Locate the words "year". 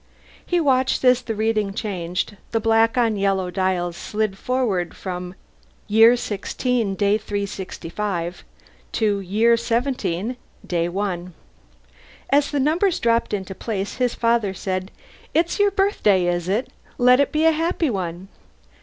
5.87-6.15, 9.19-9.55